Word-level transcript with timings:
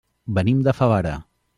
Venim 0.37 0.63
de 0.69 0.75
Favara. 0.79 1.15